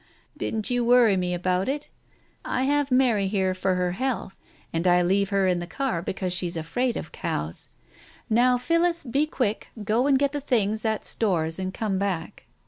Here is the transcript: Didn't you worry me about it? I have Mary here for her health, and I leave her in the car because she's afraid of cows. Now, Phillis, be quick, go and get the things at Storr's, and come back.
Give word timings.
Didn't 0.35 0.71
you 0.71 0.83
worry 0.83 1.15
me 1.15 1.35
about 1.35 1.69
it? 1.69 1.87
I 2.43 2.63
have 2.63 2.89
Mary 2.89 3.27
here 3.27 3.53
for 3.53 3.75
her 3.75 3.91
health, 3.91 4.35
and 4.73 4.87
I 4.87 5.03
leave 5.03 5.29
her 5.29 5.45
in 5.45 5.59
the 5.59 5.67
car 5.67 6.01
because 6.01 6.33
she's 6.33 6.57
afraid 6.57 6.97
of 6.97 7.11
cows. 7.11 7.69
Now, 8.27 8.57
Phillis, 8.57 9.03
be 9.03 9.27
quick, 9.27 9.67
go 9.83 10.07
and 10.07 10.17
get 10.17 10.31
the 10.31 10.41
things 10.41 10.85
at 10.85 11.05
Storr's, 11.05 11.59
and 11.59 11.71
come 11.71 11.99
back. 11.99 12.47